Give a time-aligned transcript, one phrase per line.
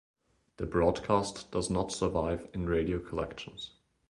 [0.57, 3.69] The broadcast does not survive in radio collections.